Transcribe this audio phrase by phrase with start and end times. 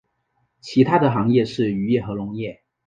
[0.61, 2.63] 其它的行业是渔业和农业。